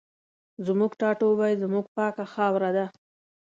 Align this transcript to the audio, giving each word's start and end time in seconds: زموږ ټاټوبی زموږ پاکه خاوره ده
زموږ 0.65 0.91
ټاټوبی 0.99 1.53
زموږ 1.63 1.85
پاکه 1.95 2.25
خاوره 2.33 2.69
ده 2.75 2.85